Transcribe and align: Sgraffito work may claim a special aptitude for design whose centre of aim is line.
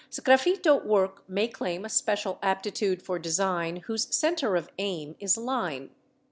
Sgraffito 0.09 0.83
work 0.83 1.21
may 1.29 1.47
claim 1.47 1.85
a 1.85 1.89
special 1.89 2.39
aptitude 2.41 3.03
for 3.03 3.19
design 3.19 3.83
whose 3.85 4.07
centre 4.11 4.55
of 4.55 4.67
aim 4.79 5.15
is 5.19 5.37
line. 5.37 5.91